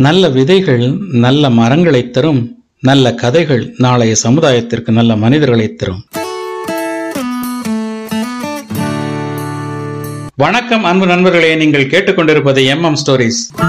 நல்ல 0.00 0.28
விதைகள் 0.28 0.98
நல்ல 1.12 1.50
மரங்களைத் 1.50 2.12
தரும் 2.12 2.64
நல்ல 2.80 3.14
கதைகள் 3.14 3.74
நாளைய 3.78 4.14
சமுதாயத்திற்கு 4.22 4.90
நல்ல 4.90 5.16
மனிதர்களை 5.16 5.74
தரும். 5.74 6.04
வணக்கம் 10.36 10.84
அன்பு 10.84 11.06
நண்பர்களே. 11.06 11.54
நீங்கள் 11.54 11.86
கேட்டுக்கொண்டிருப்பது 11.86 12.66
எம் 12.66 12.82
எம் 12.82 12.96
ஸ்டோரிஸ். 13.06 13.68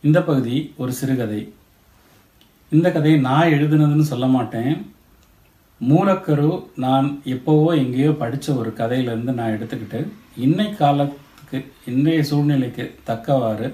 இந்த 0.00 0.22
பகுதி 0.22 0.74
ஒரு 0.76 0.92
சிறுகதை. 0.92 1.52
இந்த 2.76 2.88
கதையை 2.94 3.18
நான் 3.26 3.52
எழுதுனதுன்னு 3.56 4.06
சொல்ல 4.10 4.26
மாட்டேன். 4.26 4.72
மூலக்கரு 5.80 6.48
நான் 6.84 7.06
எப்போவோ 7.34 7.68
எங்கேயோ 7.82 8.10
படித்த 8.22 8.48
ஒரு 8.60 8.70
கதையிலேருந்து 8.80 9.32
நான் 9.38 9.54
எடுத்துக்கிட்டு 9.56 10.00
இன்னை 10.46 10.66
காலத்துக்கு 10.80 11.58
இன்றைய 11.90 12.22
சூழ்நிலைக்கு 12.30 12.84
தக்கவாறு 13.08 13.68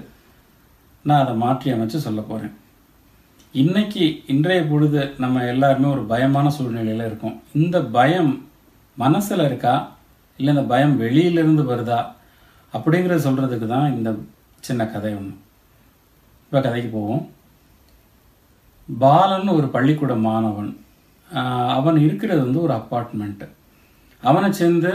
நான் 1.05 1.23
அதை 1.23 1.33
மாற்றி 1.43 1.73
அமைச்சு 1.73 2.05
சொல்ல 2.05 2.21
போகிறேன் 2.21 2.53
இன்னைக்கு 3.63 4.05
இன்றைய 4.33 4.61
பொழுது 4.71 5.01
நம்ம 5.23 5.43
எல்லாருமே 5.53 5.89
ஒரு 5.95 6.03
பயமான 6.13 6.47
சூழ்நிலையில் 6.55 7.07
இருக்கோம். 7.09 7.37
இந்த 7.61 7.77
பயம் 7.97 8.33
மனசில் 8.97 9.47
இருக்கா? 9.49 9.75
இல்லை 10.39 10.51
இந்த 10.55 10.65
பயம் 10.73 10.97
வெளியிலிருந்து 11.03 11.63
வருதா? 11.71 11.99
அப்படிங்கிறத 12.73 13.21
சொல்கிறதுக்கு 13.27 13.67
தான் 13.67 13.93
இந்த 13.97 14.09
சின்ன 14.67 14.87
கதை 14.93 15.13
ஒன்று 15.19 15.35
இப்போ 16.45 16.59
கதைக்கு 16.61 16.89
போவோம். 16.97 17.23
பாலன் 18.89 19.55
ஒரு 19.57 19.67
பள்ளிக்கூட 19.75 20.13
மாணவன் 20.27 20.71
அவன் 21.77 21.97
இருக்கிறது 22.05 22.41
வந்து 22.45 22.59
ஒரு 22.65 22.73
அப்பார்ட்மெண்ட்டு 22.79 23.47
அவனை 24.23 24.49
சேர்ந்து 24.59 24.91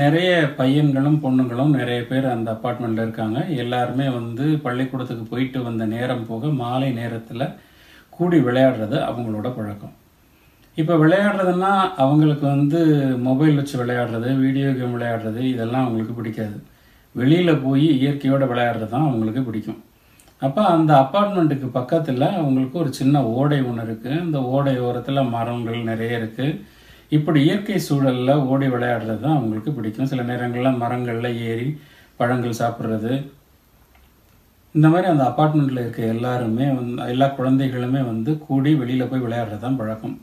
நிறைய 0.00 0.30
பையன்களும் 0.58 1.18
பொண்ணுங்களும் 1.24 1.72
நிறைய 1.78 2.00
பேர் 2.10 2.26
அந்த 2.34 2.48
அப்பார்ட்மெண்ட்டில் 2.54 3.04
இருக்காங்க. 3.04 3.38
எல்லாருமே 3.62 4.06
வந்து 4.18 4.44
பள்ளிக்கூடத்துக்கு 4.66 5.24
போயிட்டு 5.32 5.58
வந்த 5.66 5.84
நேரம் 5.94 6.24
போக 6.30 6.52
மாலை 6.62 6.88
நேரத்தில் 7.00 7.44
கூடி 8.16 8.38
விளையாடுறது 8.46 8.96
அவங்களோட 9.08 9.48
பழக்கம். 9.58 9.94
இப்போ 10.76 10.94
விளையாடுறதுன்னா 11.02 11.72
அவங்களுக்கு 12.02 12.46
வந்து 12.54 12.80
மொபைல் 13.28 13.58
வச்சு 13.60 13.76
விளையாடுறது 13.82 14.28
வீடியோ 14.44 14.68
கேம் 14.78 14.94
விளையாடுறது 14.96 15.42
இதெல்லாம் 15.54 15.84
அவங்களுக்கு 15.84 16.14
பிடிக்காது. 16.20 16.58
வெளியில் 17.14 17.62
போய் 17.64 17.86
இயற்கையோடு 18.02 18.46
விளையாடுறது 18.52 18.92
தான் 18.94 19.08
அவங்களுக்கு 19.08 19.42
பிடிக்கும். 19.48 19.80
அப்போ 20.46 20.62
அந்த 20.74 20.92
அப்பார்ட்மெண்ட்டுக்கு 21.02 21.68
பக்கத்தில் 21.78 22.24
அவங்களுக்கு 22.38 22.76
ஒரு 22.82 22.90
சின்ன 23.00 23.16
ஓடை 23.38 23.58
ஒன்று 23.70 23.84
இருக்குது 23.86 24.20
அந்த 24.24 24.38
ஓடை 24.54 24.72
ஓரத்தில் 24.86 25.28
மரங்கள் 25.34 25.88
நிறைய 25.90 26.20
இருக்குது 26.20 26.58
இப்படி 27.16 27.38
இயற்கை 27.46 27.78
சூழலில் 27.86 28.42
ஓடி 28.52 28.66
விளையாடுறது 28.74 29.22
தான் 29.24 29.36
அவங்களுக்கு 29.36 29.70
பிடிக்கும். 29.76 30.08
சில 30.12 30.22
நேரங்களில் 30.30 30.78
மரங்களில் 30.82 31.38
ஏறி 31.50 31.66
பழங்கள் 32.20 32.60
சாப்பிட்றது. 32.60 33.12
இந்த 34.74 34.86
மாதிரி 34.92 35.06
அந்த 35.12 35.24
அப்பார்ட்மெண்ட்டில் 35.30 35.82
இருக்க 35.82 36.02
எல்லாருமே 36.14 36.66
வந்து 36.78 37.08
எல்லா 37.12 37.28
குழந்தைகளுமே 37.38 38.00
வந்து 38.12 38.32
கூடி 38.46 38.70
வெளியில் 38.82 39.10
போய் 39.10 39.24
விளையாடுறது 39.26 39.64
தான் 39.64 39.78
பழக்கம். 39.80 40.16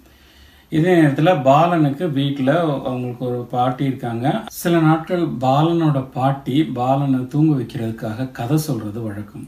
இதே 0.78 0.92
நேரத்தில் 1.00 1.42
பாலனுக்கு 1.50 2.08
வீட்டில் 2.17 2.53
அவங்களுக்கு 2.88 3.23
ஒரு 3.30 3.40
பாட்டி 3.53 3.84
இருக்காங்க. 3.90 4.28
சில 4.62 4.81
நாட்கள் 4.88 5.23
பாலனோட 5.45 6.02
பாட்டி 6.17 6.58
பாலனை 6.80 7.22
தூங்க 7.36 7.53
வைக்கிறதுக்காக 7.62 8.30
கதை 8.40 8.59
சொல்கிறது 8.67 9.02
வழக்கம். 9.08 9.47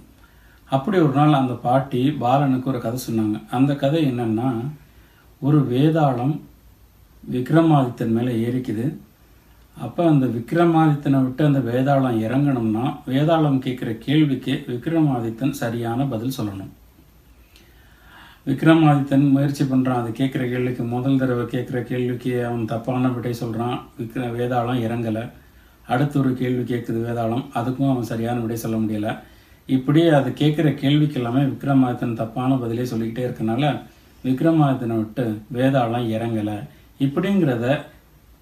அப்படி 0.75 0.97
ஒரு 1.05 1.13
நாள் 1.19 1.39
அந்த 1.39 1.53
பாட்டி 1.65 2.01
பாலனுக்கு 2.23 2.69
ஒரு 2.71 2.79
கதை 2.83 2.99
சொன்னாங்க. 3.05 3.37
அந்த 3.57 3.71
கதை 3.81 4.01
என்னன்னா 4.11 4.49
ஒரு 5.45 5.59
வேதாளம் 5.71 6.35
விக்ரமாதித்தன் 7.23 8.13
மேலே 8.17 8.33
ஏறிக்குது. 8.45 8.85
அப்போ 9.85 10.01
அந்த 10.11 10.25
விக்ரமாதித்தனை 10.35 11.19
விட்டு 11.23 11.41
அந்த 11.47 11.59
வேதாளம் 11.71 12.19
இறங்கணும்னா 12.25 12.85
வேதாளம் 13.09 13.63
கேட்குற 13.65 13.91
கேள்விக்கு 14.05 14.53
விக்ரமாதித்தன் 14.69 15.59
சரியான 15.61 16.05
பதில் 16.13 16.37
சொல்லணும். 16.37 16.71
விக்ரமாதித்தன் 18.47 19.25
முயற்சி 19.33 19.63
பண்ணுறான் 19.71 19.99
அது 20.01 20.11
கேட்குற 20.19 20.43
கேள்விக்கு 20.51 20.85
முதல் 20.93 21.19
தடவை 21.23 21.43
கேட்குற 21.55 21.81
கேள்விக்கு 21.89 22.31
அவன் 22.45 22.69
தப்பான 22.71 23.11
விடை 23.17 23.33
சொல்கிறான் 23.41 23.77
விக்ர 23.99 24.29
வேதாளம் 24.37 24.83
இறங்கலை. 24.85 25.25
அடுத்து 25.93 26.15
ஒரு 26.21 26.31
கேள்வி 26.41 26.63
கேட்குது 26.71 27.01
வேதாளம் 27.07 27.45
அதுக்கும் 27.59 27.91
அவன் 27.91 28.09
சரியான 28.13 28.39
விடை 28.45 28.57
சொல்ல 28.63 28.77
முடியலை. 28.85 29.13
இப்படி 29.67 30.01
அது 30.09 30.29
கேட்குற 30.29 30.67
கேள்விக்கு 30.73 31.19
எல்லாமே 31.19 31.41
விக்ரமாதித்தன் 31.41 32.19
தப்பான 32.21 32.55
பதிலே 32.55 32.85
சொல்லிக்கிட்டே 32.85 33.27
இருக்கனால 33.27 33.81
விக்ரமாதித்தனை 34.23 34.95
விட்டு 34.95 35.25
வேதாளம் 35.53 36.09
இறங்கலை. 36.15 36.57
இப்படிங்கிறத 36.99 37.67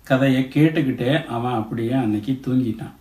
கதையை 0.03 0.41
கேட்டுக்கிட்டே 0.53 1.11
அவன் 1.25 1.59
அப்படியே 1.59 1.91
அன்னைக்கு 1.91 2.39
தூங்கிட்டான். 2.45 2.95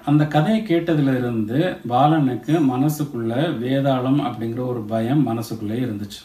அந்த 0.00 0.26
கதையை 0.26 0.60
கேட்டதுல 0.66 1.16
இருந்து 1.18 1.58
பாலனுக்கு 1.88 2.54
மனசுக்குள்ள 2.72 3.32
வேதாளம் 3.62 4.20
அப்படிங்கிற 4.28 4.60
ஒரு 4.72 4.80
பயம் 4.92 5.22
மனசுக்குள்ளே 5.28 5.78
இருந்துச்சு. 5.84 6.20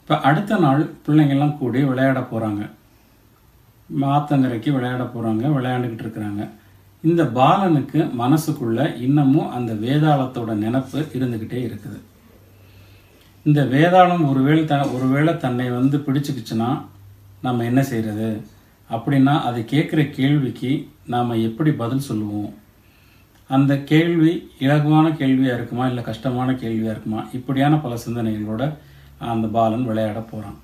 இப்போ 0.00 0.16
அடுத்த 0.20 0.56
நாள் 0.56 0.82
பிள்ளைங்கெல்லாம் 1.06 1.58
கூடி 1.58 1.82
விளையாட 1.82 2.20
போகிறாங்க 2.20 2.62
மாத்தங்கரைக்கு 4.02 4.70
விளையாட 4.76 5.02
போகிறாங்க 5.02 5.44
விளையாண்டுக்கிட்டு 5.56 6.04
இருக்கிறாங்க. 6.06 6.42
இந்த 7.08 7.22
பாலனுக்கு 7.38 8.00
மனசுக்குள்ள 8.20 8.80
இன்னமும் 9.06 9.50
அந்த 9.56 9.72
வேதாளத்தோட 9.84 10.50
நினப்பு 10.64 10.98
இருந்துக்கிட்டே 11.16 11.58
இருக்குது. 11.68 11.98
இந்த 13.48 13.60
வேதாளம் 13.74 14.24
ஒருவேளை 14.30 14.62
த 14.70 14.76
ஒருவேளை 14.96 15.32
தன்னை 15.44 15.66
வந்து 15.78 15.96
பிடிச்சிக்கிச்சுன்னா 16.06 16.70
நம்ம 17.46 17.64
என்ன 17.70 17.80
செய்கிறது 17.90 18.30
அப்படின்னா 18.94 19.34
அது 19.48 19.60
கேட்குற 19.72 20.00
கேள்விக்கு 20.18 20.72
நாம் 21.12 21.42
எப்படி 21.48 21.70
பதில் 21.82 22.06
சொல்லுவோம்? 22.08 22.50
அந்த 23.50 23.72
கேள்வி 23.90 24.32
இலகுவான 24.64 25.06
கேள்வியாக 25.20 25.56
இருக்குமா 25.58 25.86
இல்லை 25.90 26.02
கஷ்டமான 26.10 26.50
கேள்வியாக 26.62 26.94
இருக்குமா? 26.94 27.22
இப்படியான 27.38 27.74
பல 27.86 27.94
சிந்தனைகளோட 28.04 28.64
அந்த 29.32 29.46
பாலன் 29.56 29.88
விளையாட 29.90 30.20
போகிறான் 30.20 30.58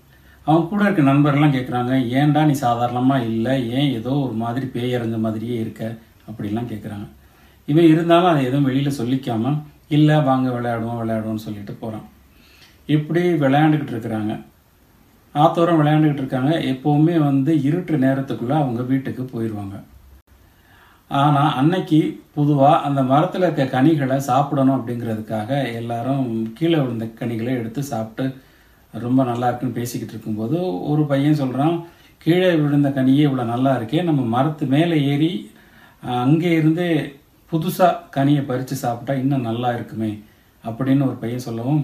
அவன் 0.46 0.68
கூட 0.70 0.82
இருக்க 0.84 1.02
நண்பர்கள்லாம் 1.10 1.56
கேட்குறாங்க 1.56 1.94
ஏன்டா 2.20 2.42
நீ 2.50 2.54
சாதாரணமாக 2.66 3.26
இல்லை? 3.32 3.54
ஏன் 3.78 3.90
ஏதோ 3.98 4.12
ஒரு 4.26 4.36
மாதிரி 4.44 4.66
பேயறிஞ்ச 4.76 5.18
மாதிரியே 5.26 5.56
இருக்க? 5.64 5.84
அப்படிலாம் 6.30 6.70
கேட்குறாங்க 6.72 7.06
இவன் 7.68 7.90
இருந்தாலும் 7.92 8.30
அதை 8.30 8.44
எதுவும் 8.44 8.68
வெளியில் 8.68 8.98
சொல்லிக்காமல் 8.98 9.58
இல்லை 9.88 10.16
வாங்க 10.22 10.48
விளையாடுவோம் 10.50 11.00
விளையாடுவோம்னு 11.00 11.46
சொல்லிட்டு 11.46 11.72
போகிறான் 11.72 12.06
இப்படி 12.88 13.20
விளையாண்டுக்கிட்டு 13.42 13.94
இருக்கிறாங்க. 13.94 14.32
ஆத்தோரம் 15.34 15.80
விளையாண்டுக்கிட்டு 15.80 16.22
இருக்காங்க. 16.22 16.52
எப்போவுமே 16.72 17.16
வந்து 17.18 17.52
இருட்டு 17.62 17.96
நேரத்துக்குள்ளே 17.98 18.56
அவங்க 18.58 18.82
வீட்டுக்கு 18.82 19.22
போயிடுவாங்க 19.22 19.76
ஆனால் 21.10 21.54
அன்னைக்கு 21.54 22.00
பொதுவாக 22.34 22.80
அந்த 22.80 23.02
மரத்தில் 23.02 23.42
இருக்க 23.42 23.64
கனிகளை 23.66 24.16
சாப்பிடணும் 24.20 24.76
அப்படிங்கிறதுக்காக 24.76 25.50
எல்லாரும் 25.72 26.26
கீழே 26.58 26.78
விழுந்த 26.78 27.06
கனிகளை 27.20 27.52
எடுத்து 27.52 27.82
சாப்பிட்டு 27.82 28.24
ரொம்ப 28.94 29.24
நல்லா 29.24 29.48
இருக்குன்னு 29.48 29.78
பேசிக்கிட்டு 29.78 30.14
இருக்கும்போது 30.14 30.58
ஒரு 30.82 31.02
பையன் 31.06 31.34
சொல்கிறான் 31.34 31.74
கீழே 32.18 32.50
விழுந்த 32.56 32.88
கனியே 32.88 33.24
இவ்வளோ 33.26 33.44
நல்லா 33.44 33.72
இருக்கே 33.78 34.02
நம்ம 34.02 34.22
மரத்து 34.36 34.64
மேலே 34.66 34.96
ஏறி 35.04 35.30
அங்கே 36.02 36.50
இருந்து 36.50 36.86
புதுசாக 37.52 38.02
கனியை 38.16 38.42
பறித்து 38.46 38.76
சாப்பிட்டா 38.76 39.12
இன்னும் 39.12 39.48
நல்லா 39.48 39.70
இருக்குமே 39.72 40.10
அப்படின்னு 40.64 41.06
ஒரு 41.06 41.16
பையன் 41.22 41.46
சொல்லவும் 41.48 41.82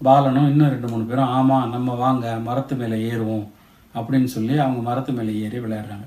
பாலனும் 0.00 0.50
இன்னும் 0.50 0.70
ரெண்டு 0.70 0.88
மூணு 0.88 1.04
பேரும் 1.04 1.32
ஆமாம் 1.38 1.70
நம்ம 1.70 1.94
வாங்க 1.94 2.36
மரத்து 2.36 2.76
மேலே 2.76 2.96
ஏறுவோம் 3.10 3.46
அப்படின்னு 3.94 4.28
சொல்லி 4.36 4.58
அவங்க 4.58 4.80
மரத்து 4.80 5.12
மேலே 5.12 5.32
ஏறி 5.44 5.58
விளையாடுறாங்க. 5.58 6.06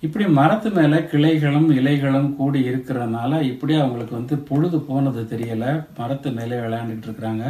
இப்படி 0.00 0.24
மரத்து 0.28 0.70
மேலே 0.70 0.96
கிளைகளும் 0.96 1.68
இலைகளும் 1.78 2.34
கூடி 2.36 2.60
இருக்கிறதுனால 2.70 3.40
இப்படி 3.42 3.74
அவங்களுக்கு 3.74 4.14
வந்து 4.14 4.36
பொழுது 4.38 4.78
போனது 4.80 5.22
தெரியலை. 5.32 5.86
மரத்து 5.98 6.30
மேலே 6.30 6.56
விளையாண்டுட்டு 6.56 7.06
இருக்கிறாங்க. 7.08 7.44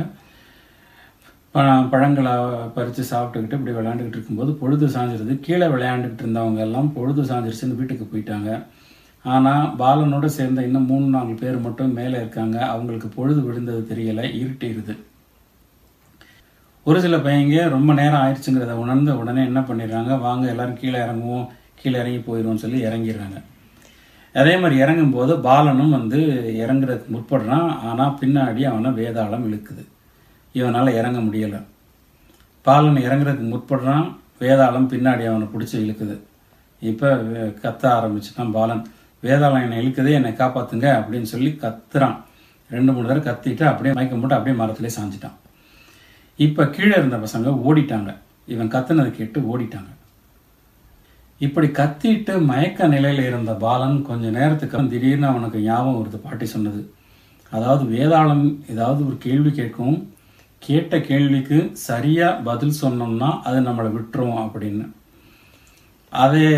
ப 1.55 1.63
பழங்களை 1.93 2.33
பறித்து 2.75 3.03
சாப்பிட்டுக்கிட்டு 3.11 3.59
இப்படி 3.59 3.77
விளையாண்டுக்கிட்டு 3.77 4.19
இருக்கும்போது 4.19 4.53
பொழுது 4.53 4.87
சாஞ்சிருது. 4.87 5.41
கீழே 5.41 5.67
விளையாண்டுக்கிட்டு 5.67 6.25
இருந்தவங்க 6.25 6.57
எல்லாம் 6.57 6.93
பொழுது 6.93 7.23
சாஞ்சிருச்சுன்னு 7.23 7.79
வீட்டுக்கு 7.81 8.07
போயிட்டாங்க. 8.13 8.51
ஆனால் 9.25 9.69
பாலனோட 9.79 10.27
சேர்ந்த 10.27 10.63
இன்னும் 10.63 10.87
மூணு 10.87 11.07
நாலு 11.07 11.35
பேர் 11.35 11.65
மட்டும் 11.67 11.93
மேலே 11.93 12.17
இருக்காங்க. 12.19 12.67
அவங்களுக்கு 12.67 13.09
பொழுது 13.09 13.41
விழுந்தது 13.41 13.83
தெரியலை 13.91 14.25
இருட்டிடுது 14.43 14.95
ஒரு 16.87 17.01
சில 17.01 17.17
பையங்க 17.17 17.69
ரொம்ப 17.69 17.95
நேரம் 17.95 18.21
ஆயிடுச்சுங்கிறத 18.21 18.75
உணர்ந்து 18.83 19.19
உடனே 19.19 19.43
என்ன 19.45 19.61
பண்ணிடுறாங்க? 19.61 20.21
வாங்க 20.21 20.49
எல்லாரும் 20.49 20.79
கீழே 20.81 20.99
இறங்குவோம். 20.99 21.47
கீழே 21.81 21.99
இறங்கி 21.99 22.21
போயிடுவோம்னு 22.29 22.63
சொல்லி 22.65 22.79
இறங்கிடுறாங்க. 22.87 23.39
அதே 24.35 24.55
மாதிரி 24.57 24.83
இறங்கும்போது 24.83 25.33
பாலனும் 25.41 25.91
வந்து 25.91 26.19
இறங்குறதுக்கு 26.65 27.11
முற்படுறான். 27.17 27.69
ஆனால் 27.89 28.17
பின்னாடி 28.21 28.63
அவனை 28.71 28.91
வேதாளம் 28.91 29.47
இழுக்குது. 29.49 29.85
இவனால் 30.53 30.97
இறங்க 31.01 31.19
முடியலை. 31.19 31.61
பாலன் 32.63 32.97
இறங்குறதுக்கு 32.97 33.49
முற்படுறான். 33.55 34.07
வேதாளம் 34.41 34.91
பின்னாடி 34.95 35.27
அவனை 35.27 35.49
பிடிச்சி 35.55 35.77
இழுக்குது. 35.85 36.17
இப்போ 36.81 37.09
கத்த 37.63 37.85
ஆரம்பிச்சுட்டான் 37.97 38.51
பாலன். 38.51 38.87
வேதாளம் 39.27 39.63
என்னை 39.65 39.79
இழுக்குதே 39.83 40.13
என்னை 40.19 40.33
காப்பாத்துங்க 40.41 40.87
அப்படின்னு 40.99 41.29
சொல்லி 41.35 41.51
கத்துறான். 41.63 42.17
ரெண்டு 42.71 42.93
மூணு 42.93 43.07
தடவை 43.09 43.23
கத்திட்டு 43.29 43.65
அப்படியே 43.69 43.93
மயக்கம் 43.95 44.21
போட்டு 44.23 44.37
அப்படியே 44.37 44.57
மரத்துலேயே 44.61 44.97
சாஞ்சிட்டான். 44.97 45.37
இப்போ 46.47 46.63
கீழே 46.75 46.95
இருந்த 46.97 47.17
பசங்க 47.25 47.55
ஓடிட்டாங்க. 47.69 48.11
இவன் 48.55 48.73
கத்துனதை 48.75 49.11
கேட்டு 49.11 49.39
ஓடிட்டாங்க. 49.53 49.91
இப்படி 51.47 51.69
கத்திட்டு 51.81 52.35
மயக்க 52.51 52.87
நிலையில் 52.95 53.25
இருந்த 53.31 53.53
பாலன் 53.65 53.99
கொஞ்ச 54.11 54.31
நேரத்துக்கு 54.39 54.87
திடீர்னு 54.93 55.27
அவனுக்கு 55.27 55.59
ஞாபகம் 55.67 55.99
வருது 55.99 56.19
பாட்டி 56.23 56.47
சொன்னது. 56.55 56.81
அதாவது 57.57 57.85
வேதாளம் 57.95 58.47
ஏதாவது 58.73 59.01
ஒரு 59.09 59.17
கேள்வி 59.27 59.51
கேட்கும் 59.51 59.99
கேட்ட 60.67 61.01
கேள்விக்கு 61.01 61.59
சரியாக 61.89 62.41
பதில் 62.49 62.79
சொன்னோம்னா 62.83 63.29
அது 63.49 63.59
நம்மளை 63.69 63.91
விட்டுரும் 63.97 64.41
அப்படின்னு. 64.45 64.87
அதே 66.25 66.49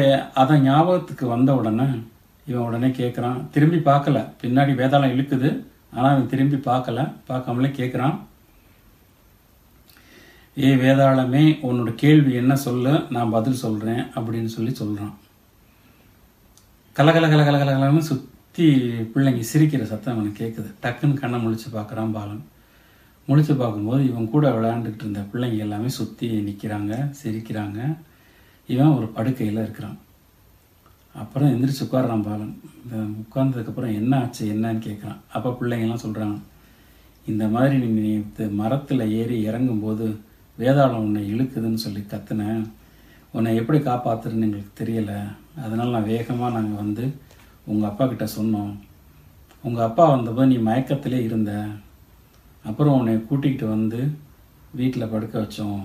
அதை 0.42 0.56
ஞாபகத்துக்கு 0.60 1.26
வந்த 1.26 1.50
உடனே 1.54 1.88
இவன் 2.46 2.66
உடனே 2.68 2.88
கேட்குறான் 2.88 3.38
திரும்பி 3.50 3.78
பார்க்கல. 3.90 4.18
பின்னாடி 4.42 4.72
வேதாளம் 4.80 5.12
இழுக்குது. 5.14 5.50
ஆனால் 5.94 6.12
அவன் 6.12 6.28
திரும்பி 6.32 6.56
பார்க்கல. 6.56 7.00
பார்க்காமலே 7.28 7.70
கேட்குறான் 7.80 8.16
ஏ 10.58 10.70
வேதாளமே 10.76 11.42
உன்னோட 11.68 11.90
கேள்வி 11.94 12.32
என்ன 12.34 12.54
சொல்லு. 12.66 12.92
நான் 13.10 13.30
பதில் 13.30 13.62
சொல்கிறேன் 13.64 14.02
அப்படின்னு 14.16 14.50
சொல்லி 14.56 14.74
சொல்கிறான் 14.74 15.14
கலகல 16.96 17.26
கல 17.32 17.42
கலகலன்னு 17.48 18.02
சுற்றி 18.10 18.66
பிள்ளைங்க 19.12 19.42
சிரிக்கிற 19.52 19.82
சத்தம் 19.82 20.14
அவனுக்கு 20.14 20.40
கேட்குது 20.42 20.70
டக்குன்னு 20.82 21.20
கண்ணை 21.20 21.38
முழிச்சு 21.44 21.68
பார்க்குறான் 21.72 22.14
பாலன். 22.16 22.42
முழிச்சு 23.28 23.54
பார்க்கும்போது 23.56 24.02
இவன் 24.08 24.30
கூட 24.30 24.50
விளையாண்டுக்கிட்டு 24.50 25.04
இருந்த 25.06 25.20
பிள்ளைங்க 25.32 25.56
எல்லாமே 25.56 25.88
சுற்றி 25.88 26.28
நிற்கிறாங்க 26.48 26.94
சிரிக்கிறாங்க. 27.22 27.98
இவன் 28.68 28.94
ஒரு 28.96 29.06
படுக்கையில் 29.06 29.62
இருக்கிறான். 29.64 29.98
அப்புறம் 31.14 31.50
எந்திரிச்சு 31.52 31.84
உட்காடுறான் 31.86 32.26
பாலன். 32.26 32.52
இந்த 32.82 32.96
உட்கார்ந்ததுக்கப்புறம் 33.22 33.96
என்ன 34.00 34.12
ஆச்சு 34.22 34.42
என்னன்னு 34.54 34.82
கேட்குறான் 34.86 35.20
அப்போ 35.36 35.50
பிள்ளைங்கள்லாம் 35.60 36.04
சொல்கிறாங்க 36.04 36.38
இந்த 37.30 37.44
மாதிரி 37.54 37.76
நீ 37.96 38.12
மரத்தில் 38.60 39.10
ஏறி 39.20 39.36
இறங்கும்போது 39.48 40.06
வேதாளம் 40.58 41.04
உன்னை 41.06 41.22
இழுக்குதுன்னு 41.32 41.84
சொல்லி 41.86 42.02
கத்துனேன் 42.12 42.62
உன்னை 43.36 43.50
எப்படி 43.60 43.78
காப்பாற்றுறதுன்னு 43.88 44.46
எங்களுக்கு 44.46 44.72
தெரியலை. 44.80 45.18
அதனால் 45.64 45.94
நான் 45.96 46.10
வேகமாக 46.12 46.54
நாங்கள் 46.56 46.82
வந்து 46.82 47.04
உங்கள் 47.70 47.90
அப்பா 47.90 48.04
கிட்ட 48.06 48.26
சொன்னோம். 48.38 48.72
உங்கள் 49.66 49.86
அப்பா 49.86 50.04
வந்தப்போ 50.12 50.44
நீ 50.52 50.56
மயக்கத்திலே 50.68 51.20
இருந்த. 51.28 51.52
அப்புறம் 52.68 52.96
உன்னை 52.98 53.14
கூட்டிகிட்டு 53.28 53.66
வந்து 53.76 54.00
வீட்டில் 54.78 55.12
படுக்க 55.12 55.34
வச்சோம். 55.42 55.82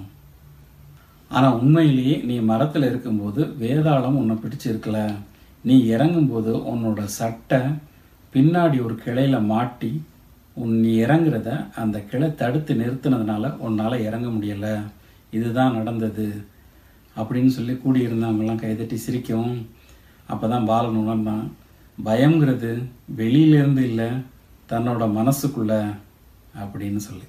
ஆனால் 1.35 1.57
உண்மையிலேயே 1.59 2.15
நீ 2.29 2.35
மரத்தில் 2.49 2.87
இருக்கும்போது 2.89 3.41
வேதாளம் 3.61 4.19
உன்னை 4.21 4.35
பிடிச்சிருக்கல. 4.43 4.99
நீ 5.63 5.75
இறங்கும்போது 5.93 6.51
உன்னோட 6.71 7.01
சட்டை 7.19 7.59
பின்னாடி 8.33 8.77
ஒரு 8.85 8.95
கிளையில 9.05 9.35
மாட்டி 9.53 9.91
உன் 10.61 10.73
நீ 10.83 10.91
இறங்குறத 11.05 11.49
அந்த 11.81 11.97
கிளை 12.11 12.27
தடுத்து 12.41 12.73
நிறுத்தினதுனால 12.81 13.45
உன்னால் 13.65 14.03
இறங்க 14.07 14.27
முடியலை. 14.35 14.75
இதுதான் 15.37 15.77
நடந்தது. 15.77 16.27
அப்படின்னு 17.15 17.51
சொல்லி 17.57 17.73
கூடியிருந்தவங்கெல்லாம் 17.83 18.61
கைதட்டி 18.63 18.97
சிரிக்கவும். 19.05 19.57
அப்போ 20.31 20.45
தான் 20.53 20.67
பாலன் 20.69 21.01
உணர்ந்தான் 21.01 21.45
பயங்கிறது 21.97 22.71
வெளியிலேருந்து 23.19 23.83
இல்லை 23.89 24.09
தன்னோட 24.71 25.03
மனசுக்குள்ள 25.19 25.73
அப்படின்னு 26.63 27.01
சொல்லி. 27.07 27.27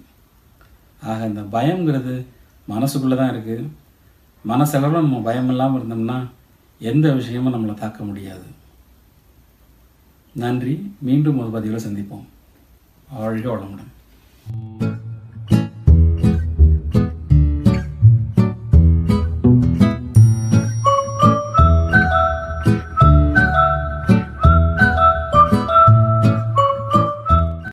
ஆக 1.03 1.27
இந்த 1.33 1.43
பயங்கிறது 1.57 2.15
மனசுக்குள்ளே 2.75 3.17
தான் 3.23 3.33
இருக்குது 3.35 3.67
மனசளவில் 4.47 5.01
நம்ம 5.01 5.21
பயம் 5.21 5.49
இல்லாமல் 5.49 5.83
இருந்தோம்னா 5.83 6.27
எந்த 6.79 7.13
விஷயமும் 7.13 7.55
நம்மளை 7.55 7.75
தாக்க 7.75 8.05
முடியாது. 8.05 8.45
நன்றி. 10.33 10.95
மீண்டும் 10.99 11.39
ஒரு 11.39 11.51
பதிவில் 11.51 11.87
சந்திப்போம். 11.87 12.25
வாழ்க 13.11 13.51
வளமுடன். 13.51 13.96